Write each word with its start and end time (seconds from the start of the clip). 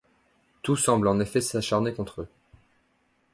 Tout 0.63 0.75
semble, 0.77 1.07
en 1.07 1.19
effet, 1.19 1.41
s'acharner 1.41 1.93
contre 1.93 2.21
eux. 2.21 2.27